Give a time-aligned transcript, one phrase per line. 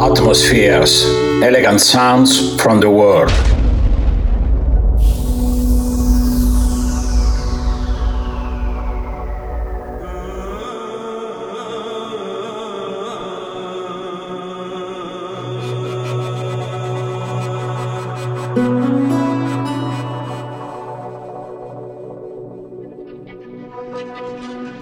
[0.00, 1.06] Atmospheres,
[1.42, 3.32] elegant sounds from the world.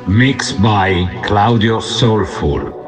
[0.08, 2.88] Mixed by Claudio Soulful.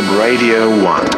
[0.00, 1.11] Radio 1.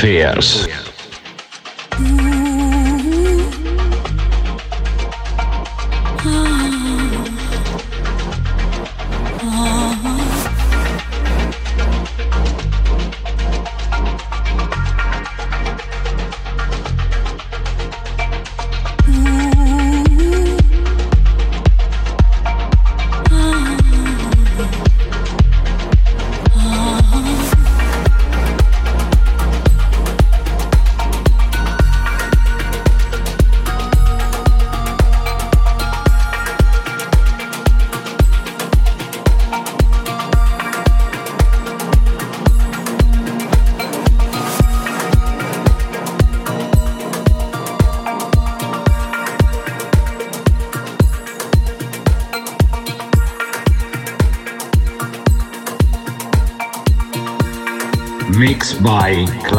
[0.00, 0.79] Atmospheres.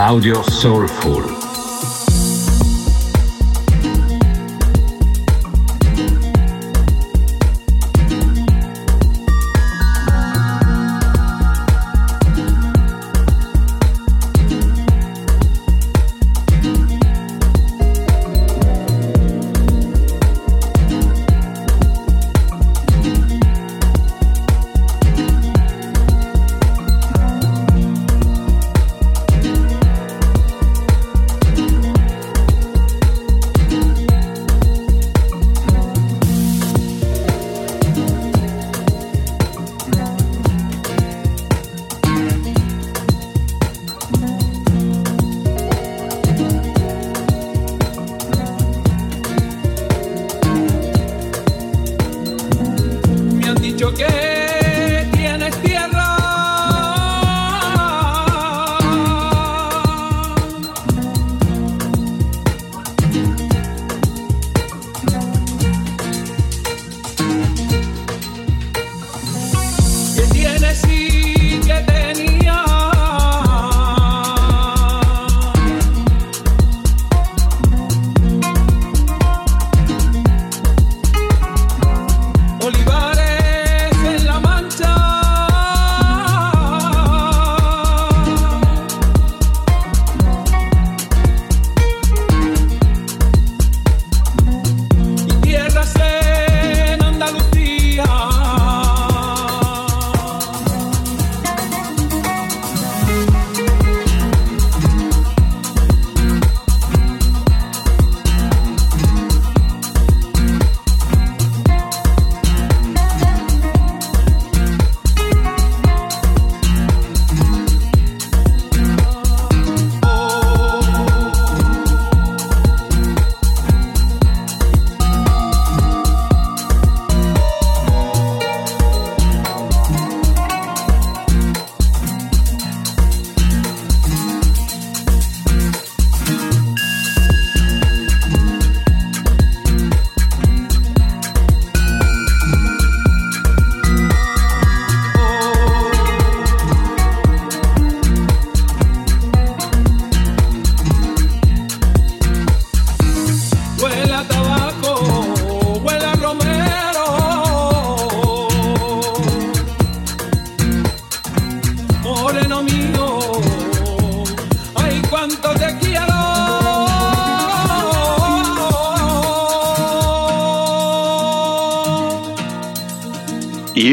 [0.01, 0.41] By Claudio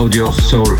[0.00, 0.79] By Claudio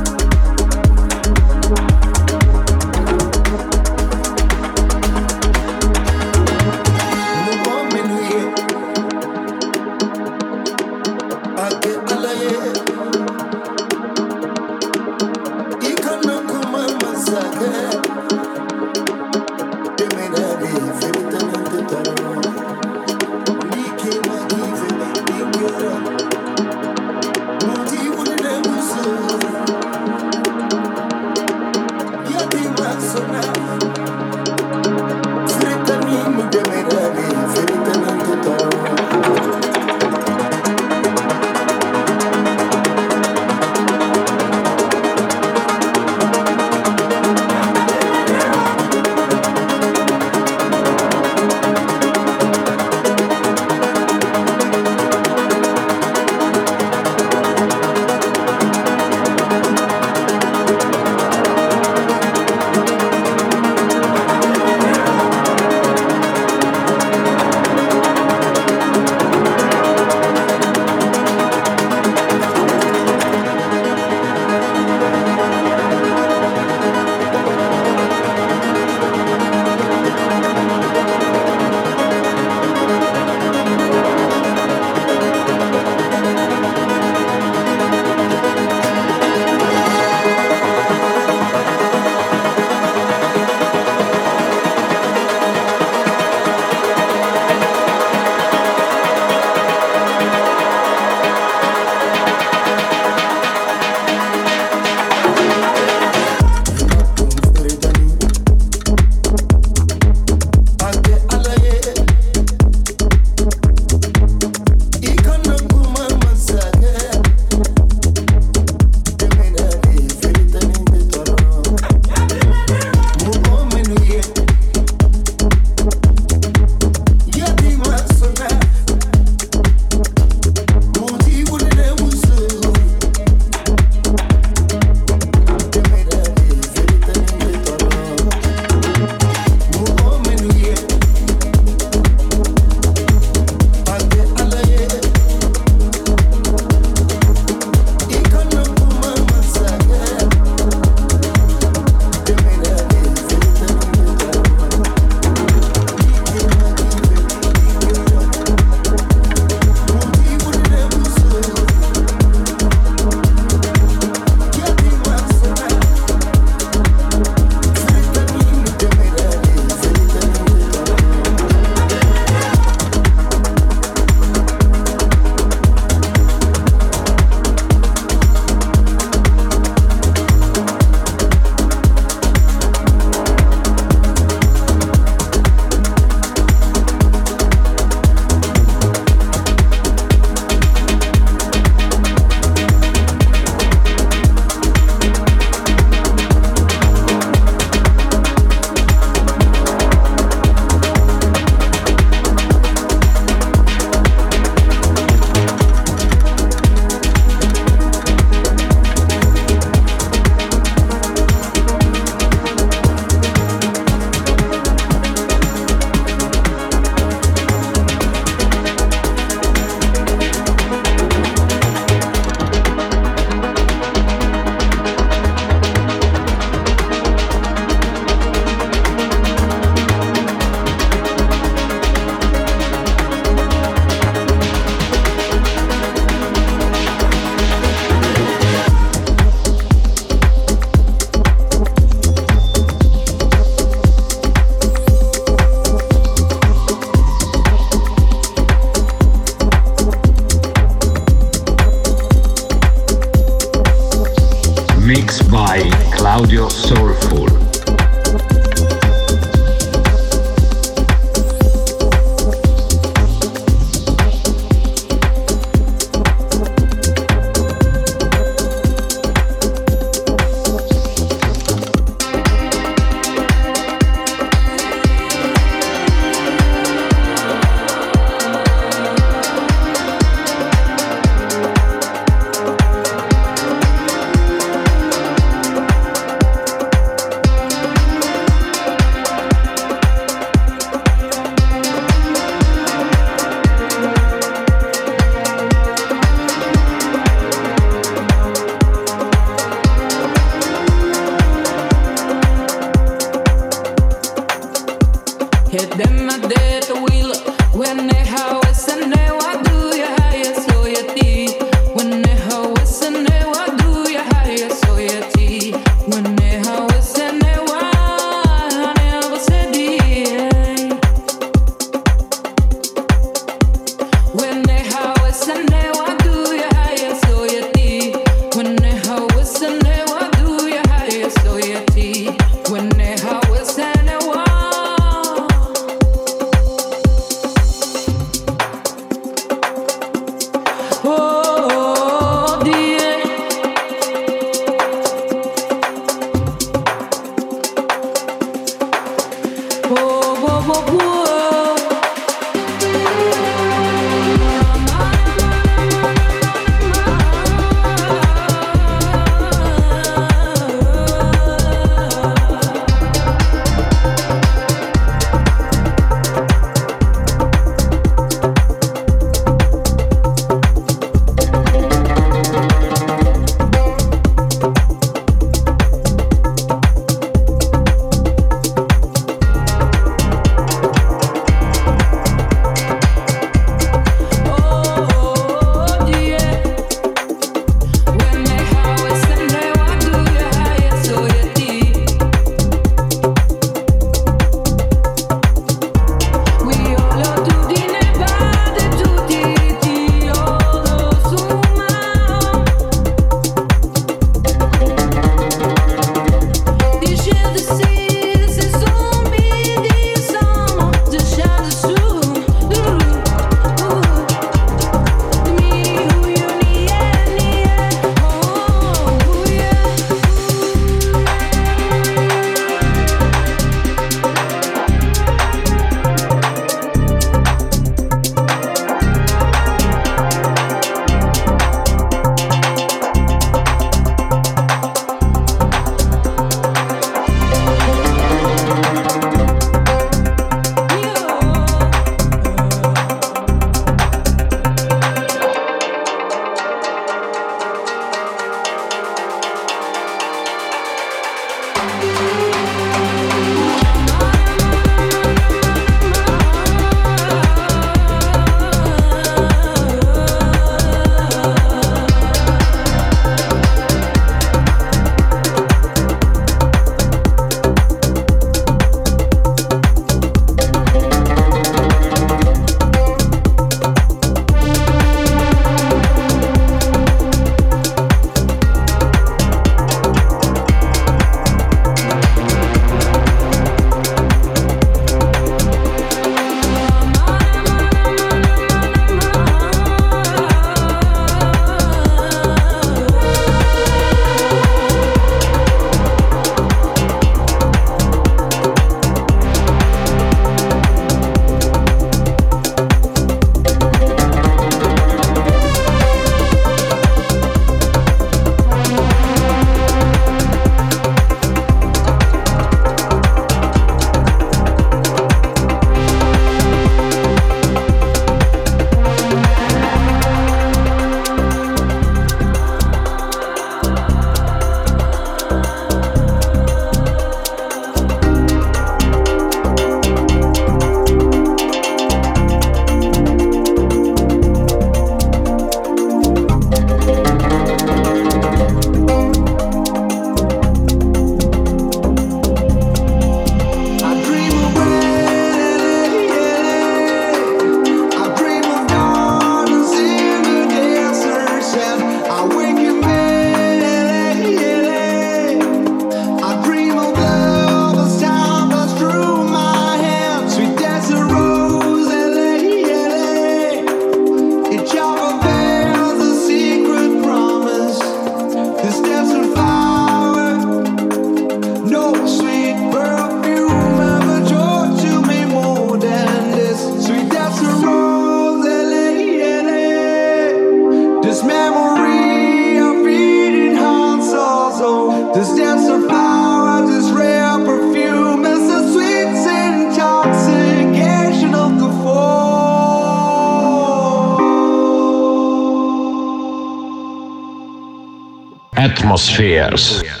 [598.91, 600.00] Atmospheres.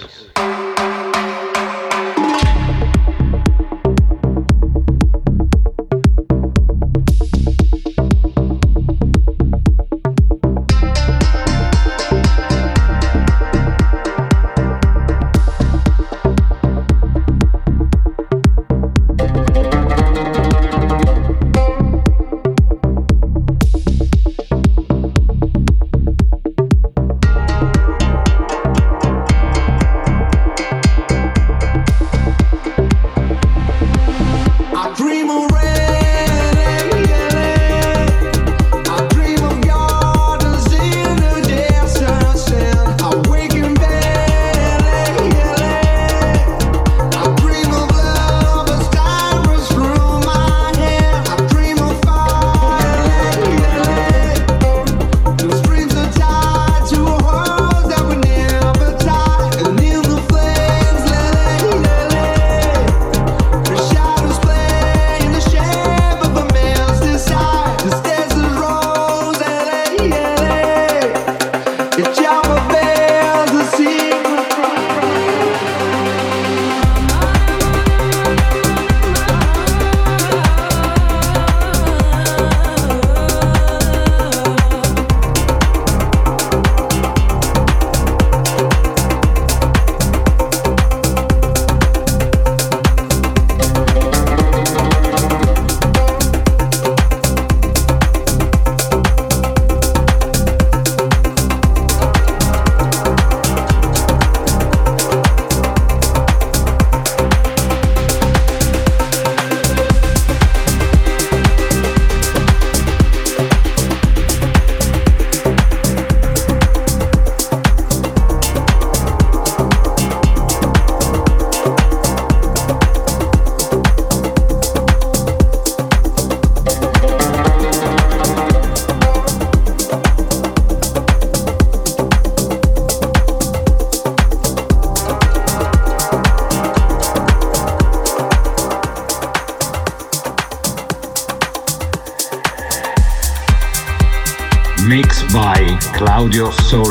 [146.31, 146.90] Claudio Soulful.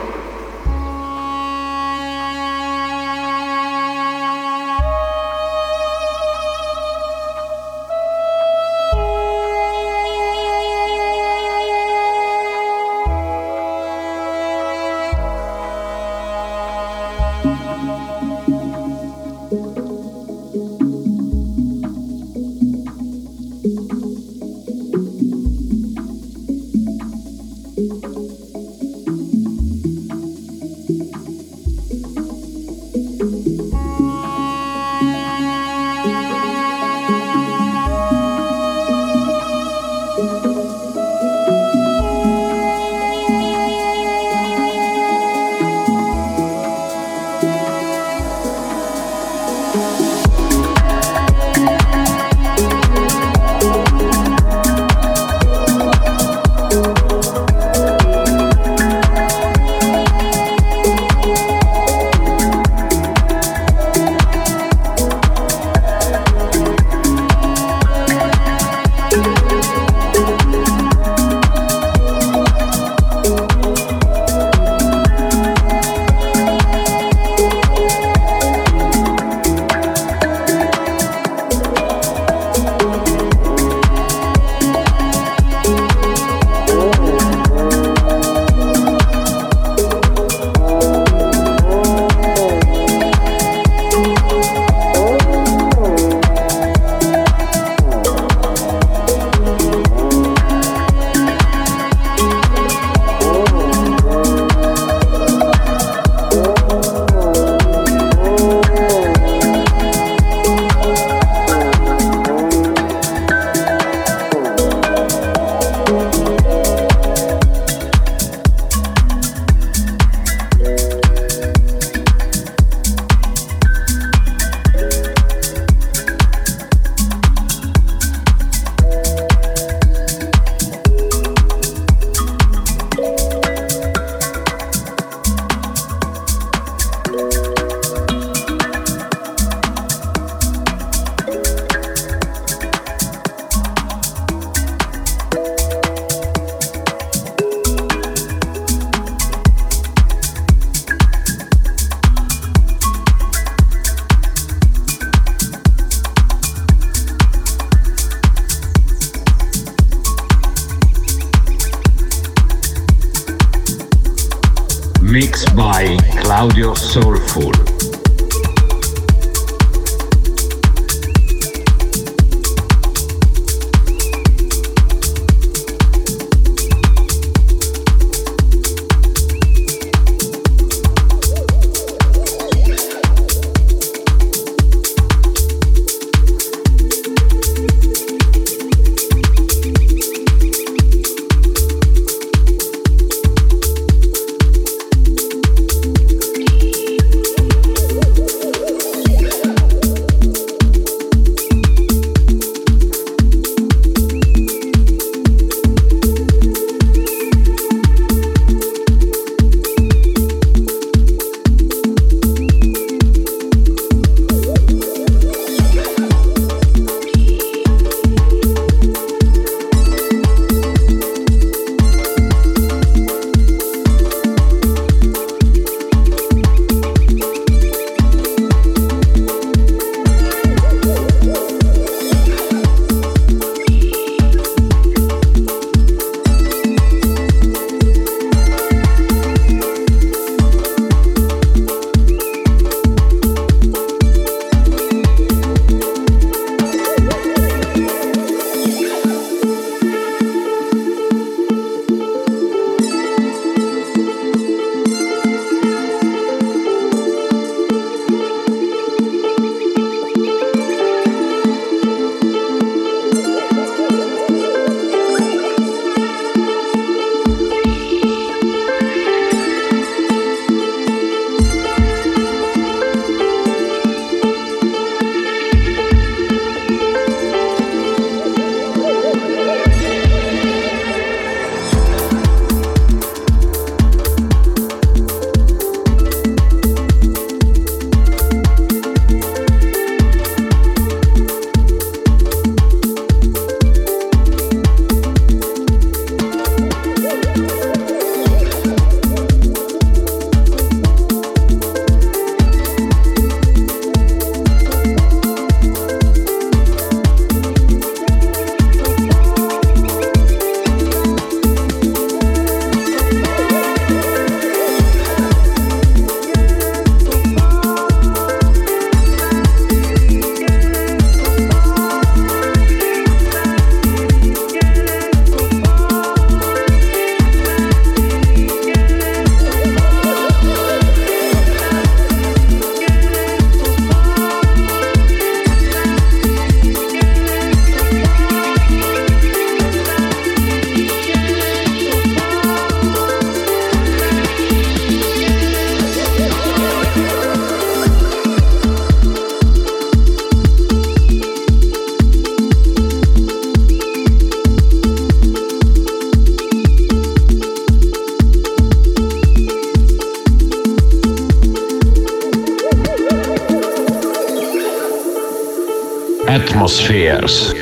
[366.71, 367.60] Atmospheres.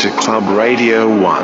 [0.00, 1.39] To Club Radio 1.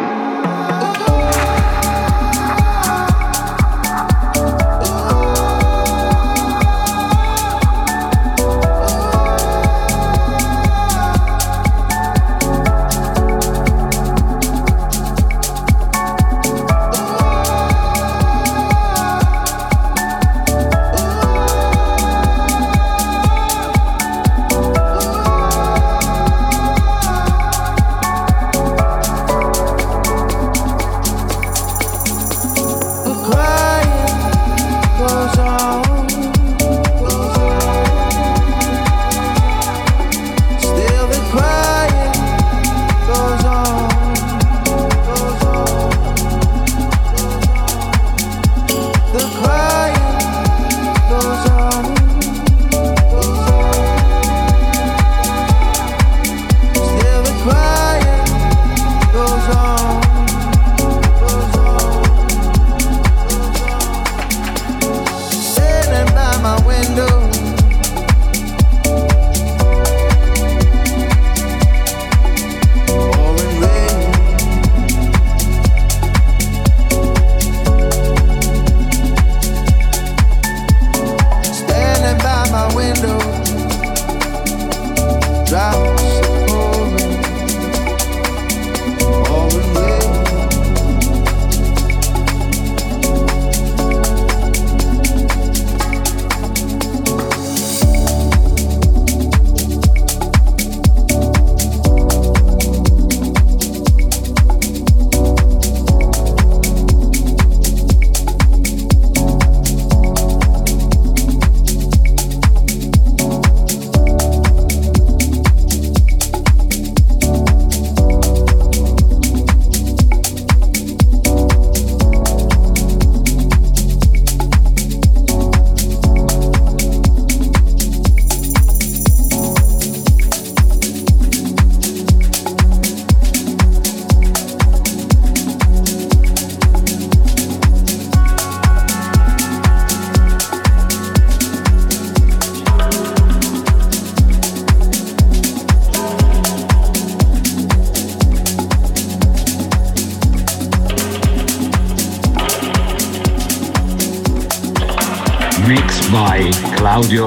[156.96, 157.25] By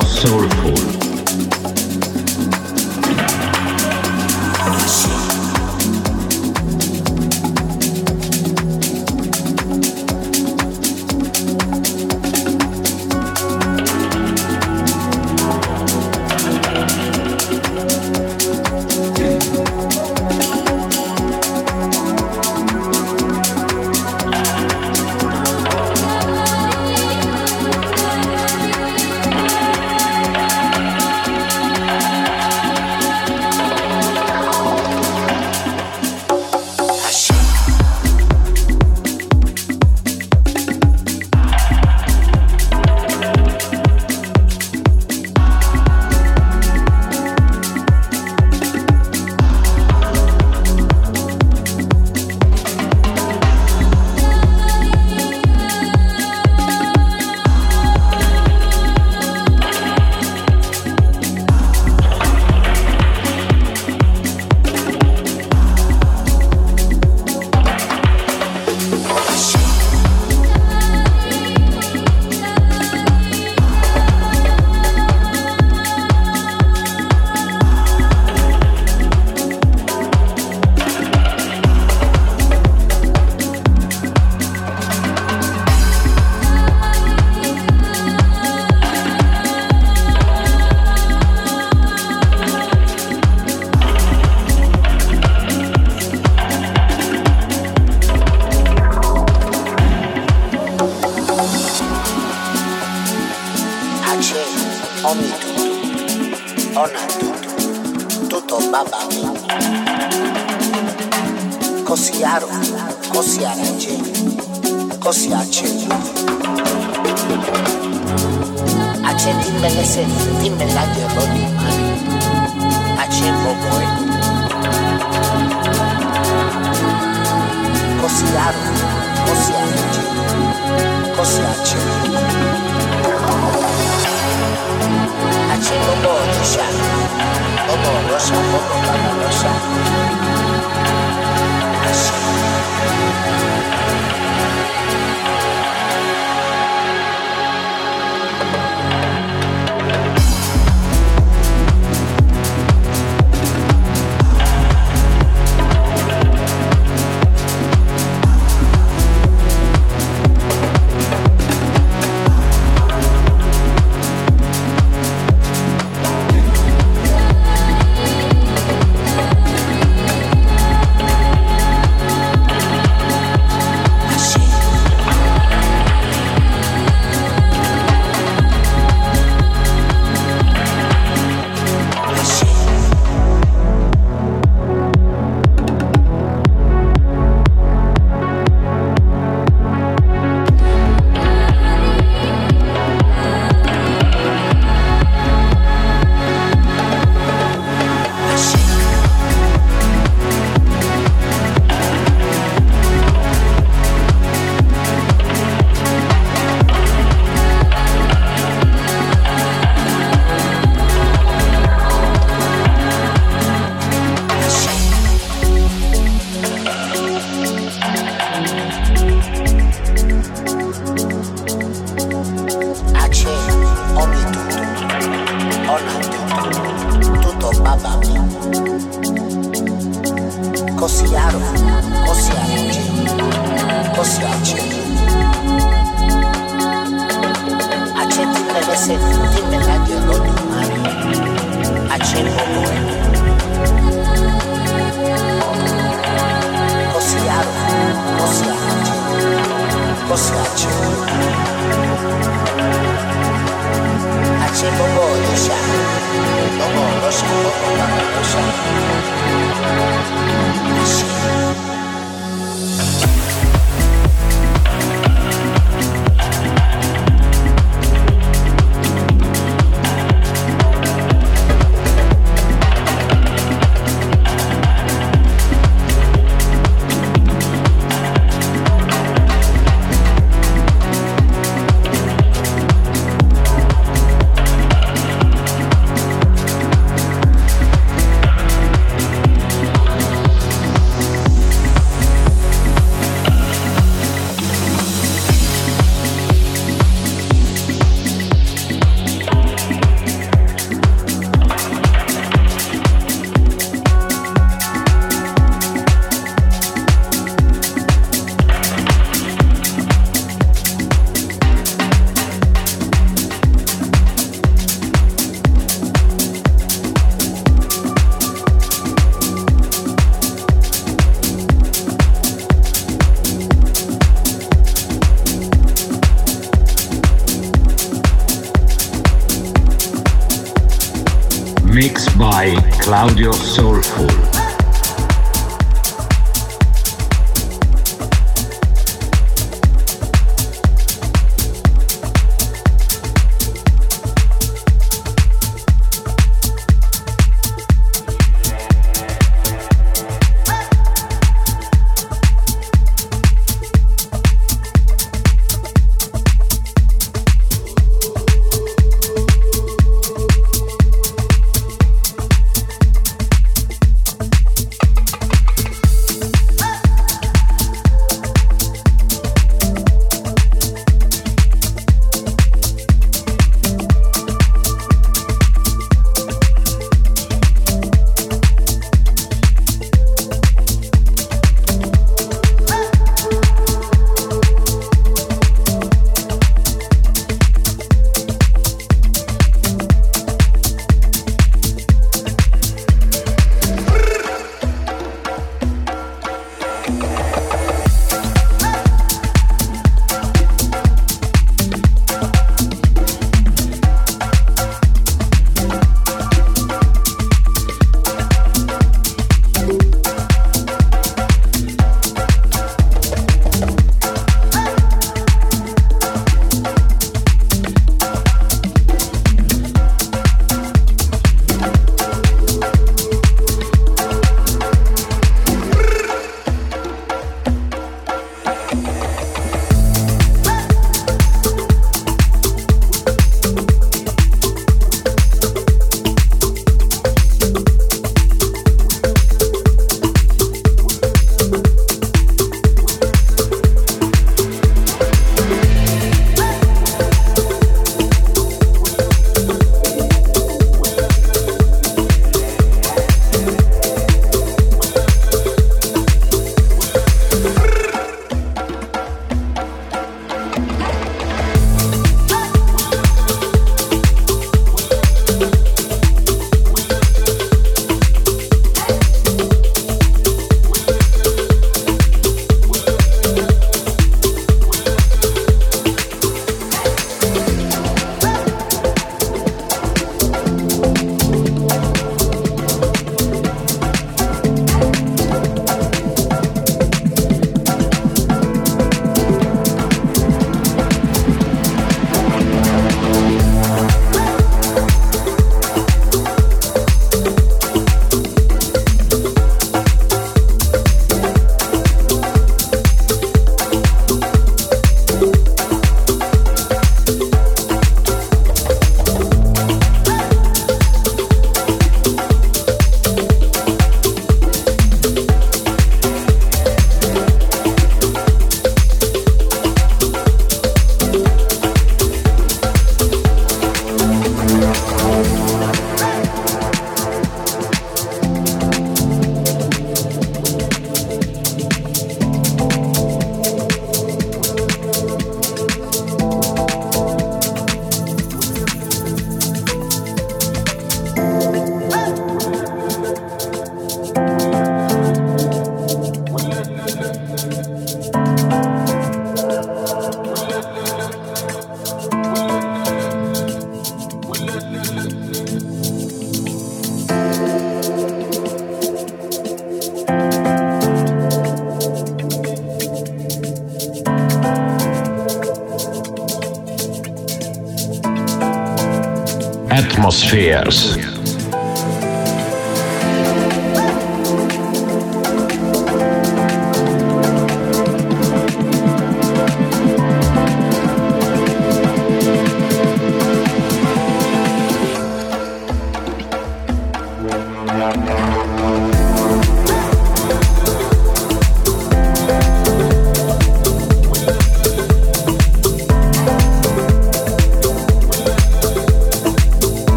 [333.00, 333.39] by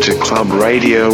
[0.00, 1.10] Radio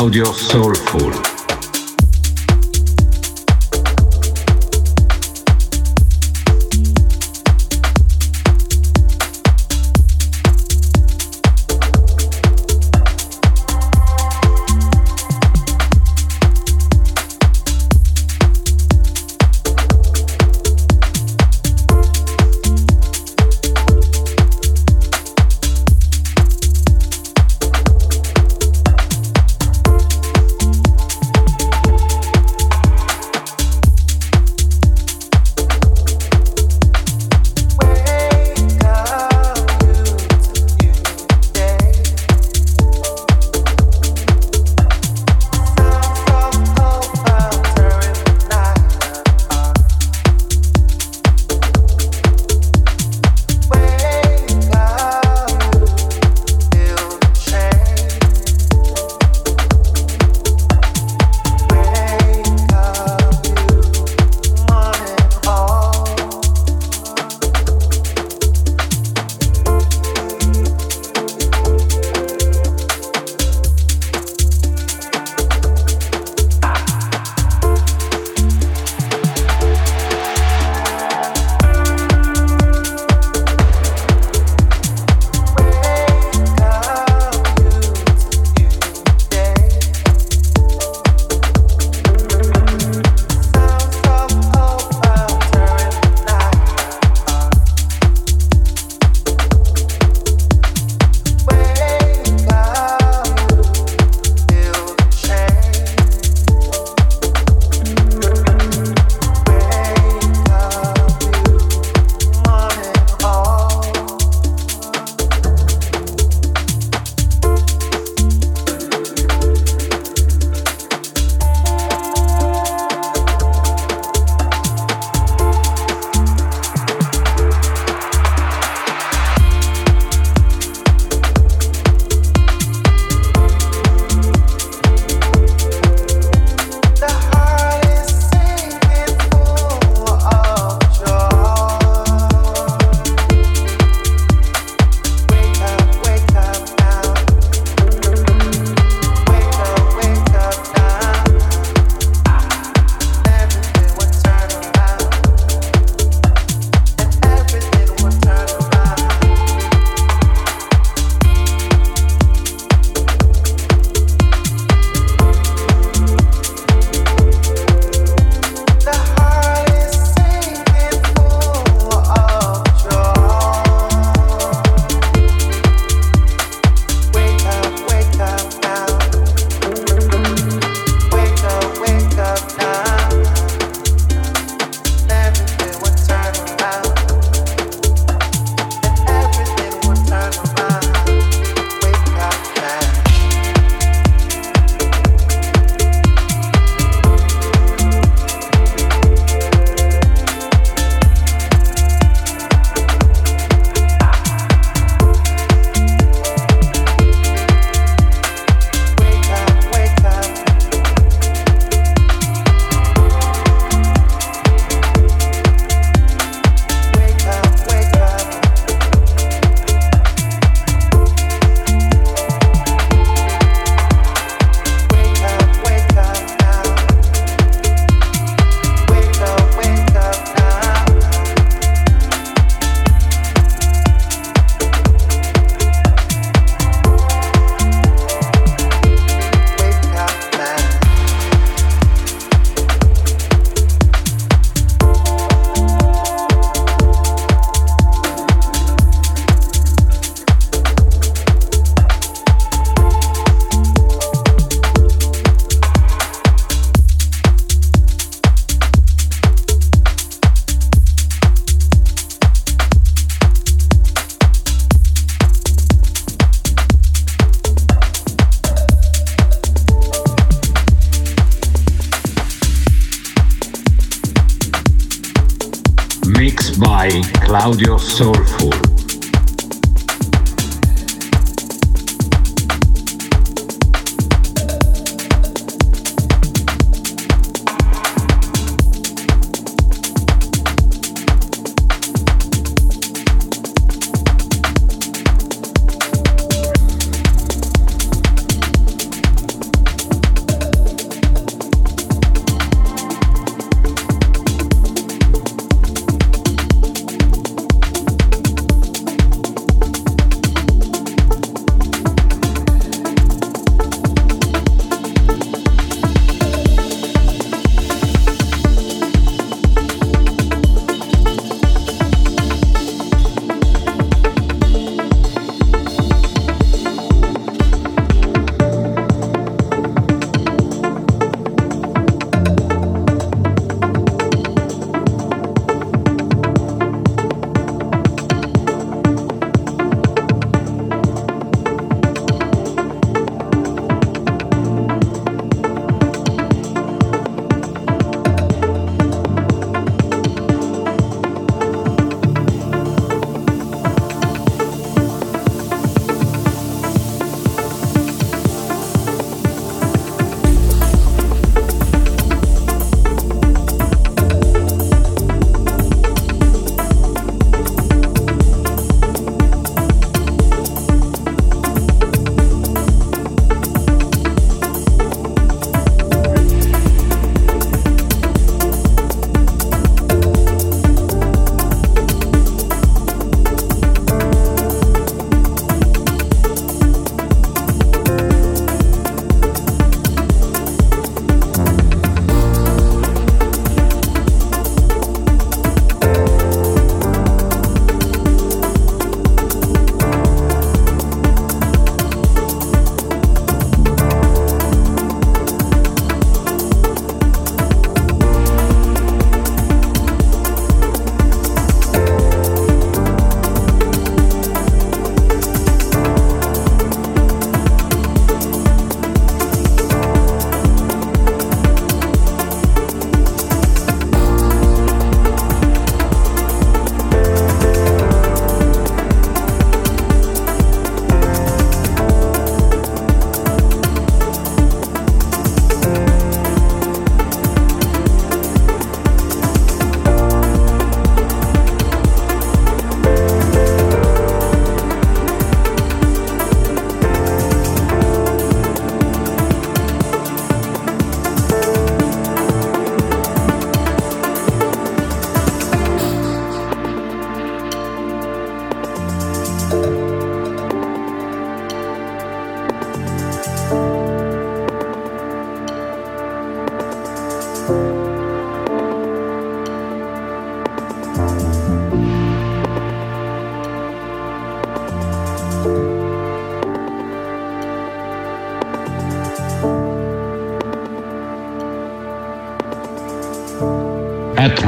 [0.00, 0.69] Claudio Soulful.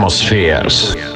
[0.03, 1.12] Atmospheres.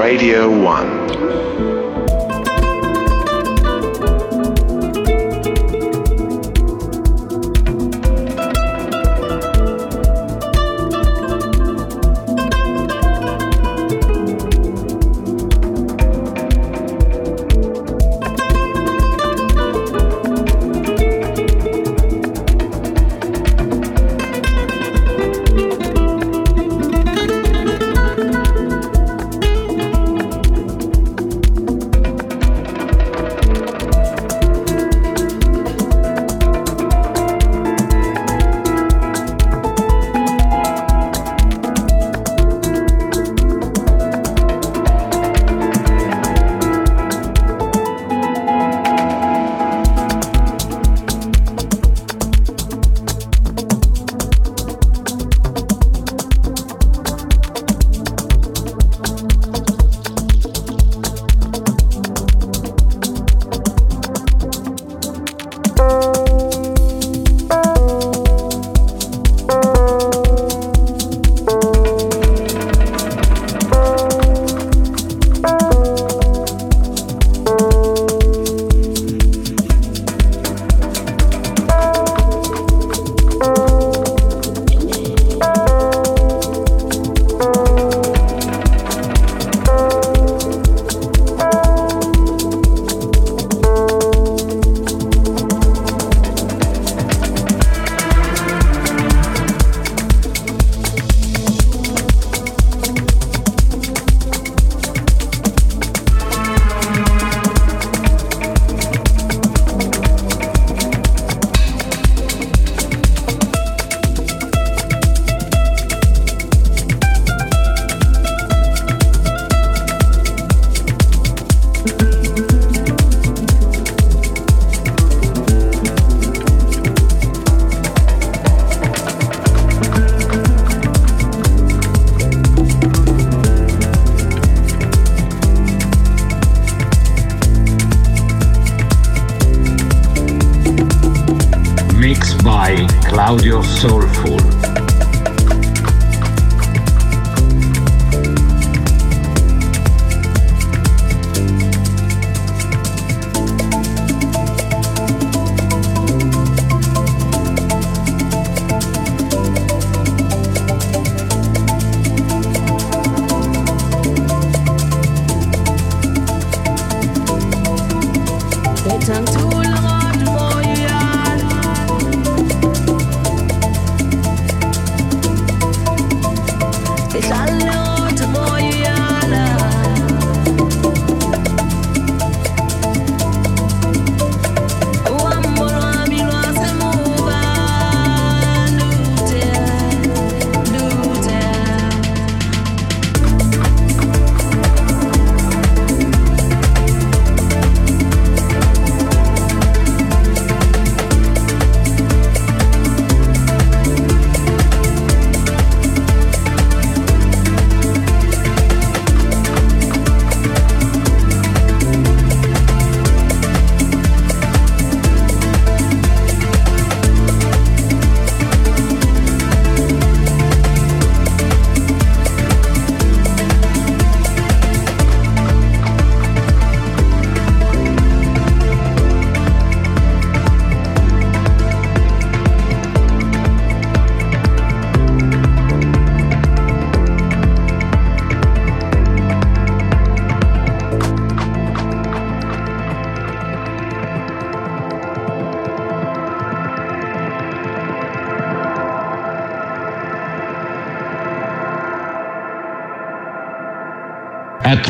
[0.00, 0.79] Radio 1.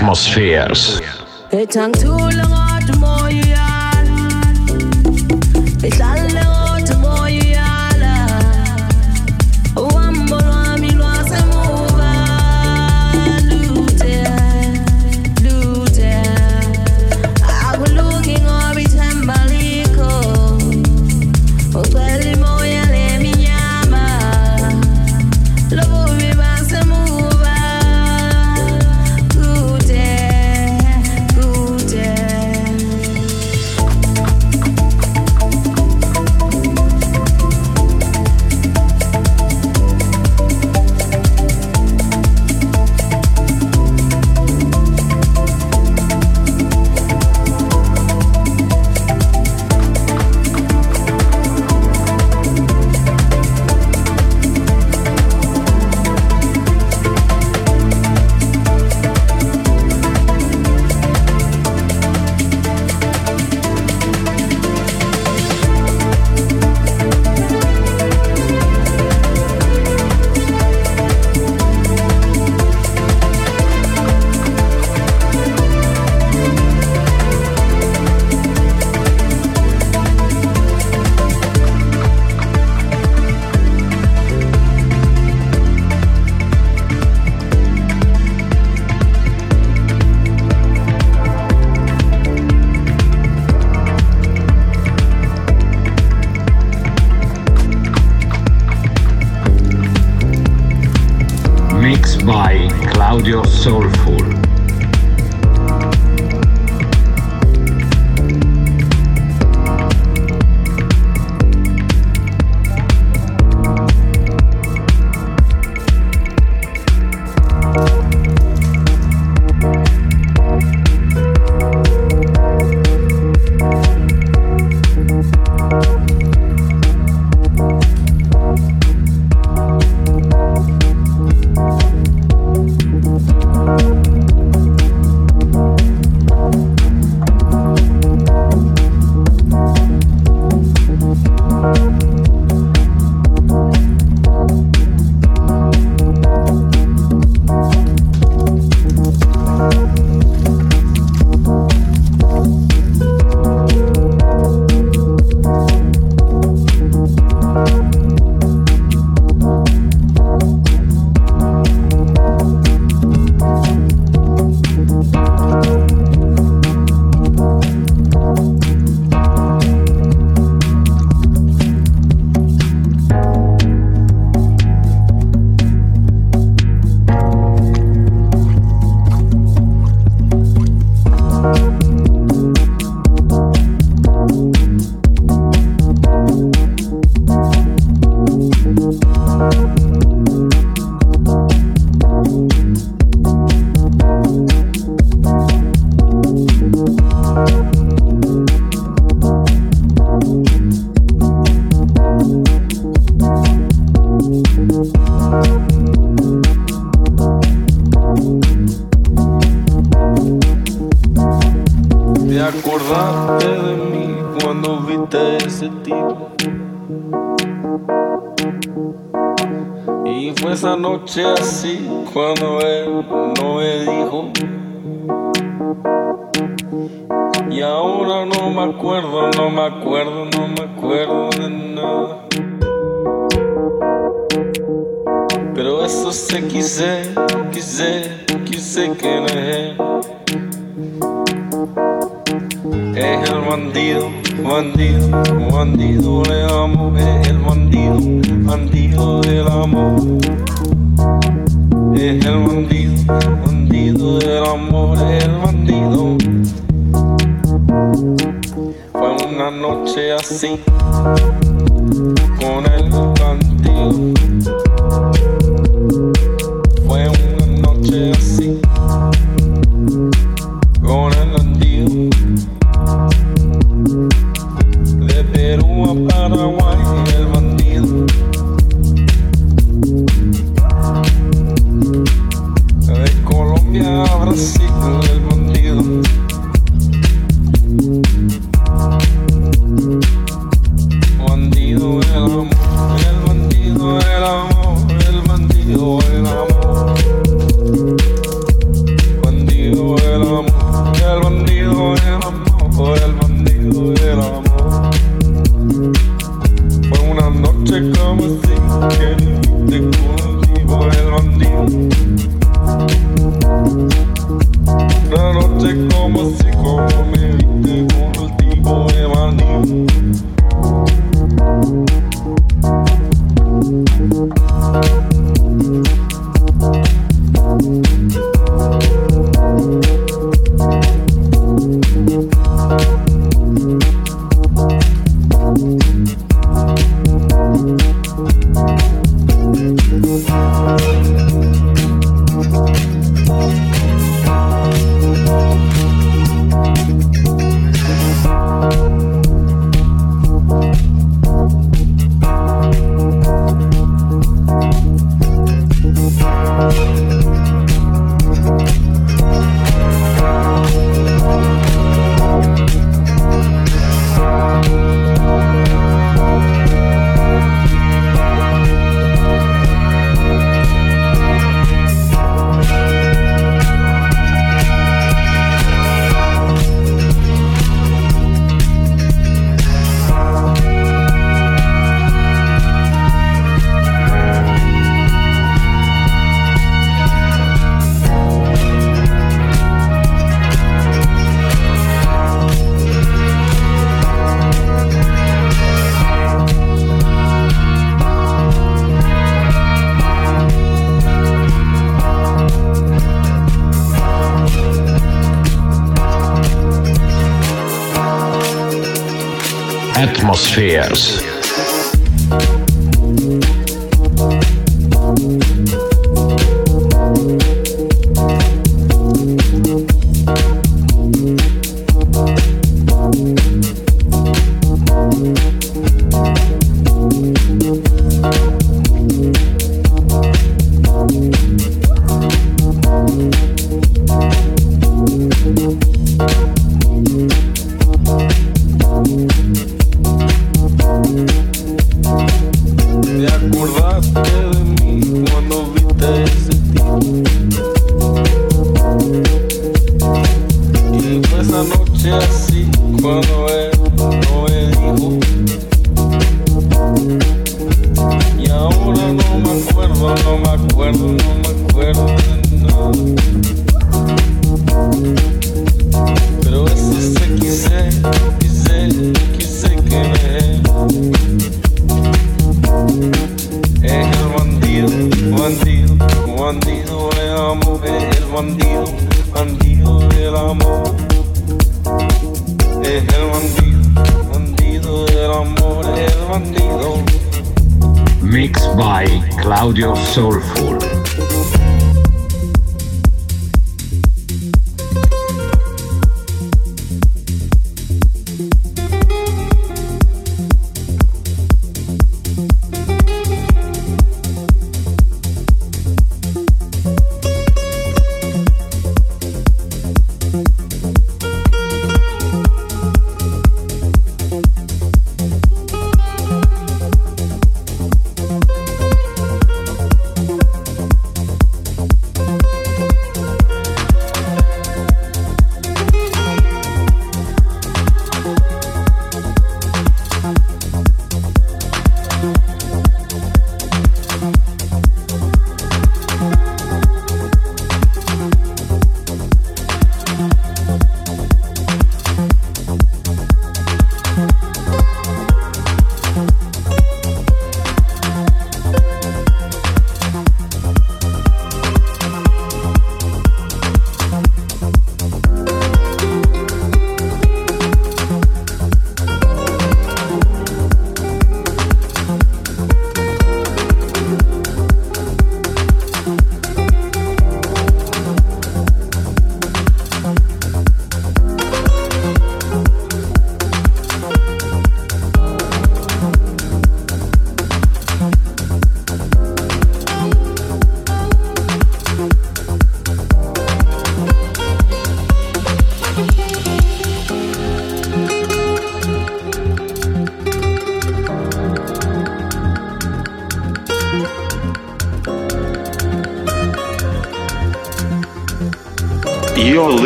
[0.01, 1.01] Atmospheres.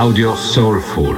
[0.00, 1.14] Claudio Soulful.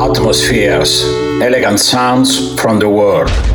[0.00, 1.04] Atmospheres,
[1.40, 3.45] elegant sounds from the world.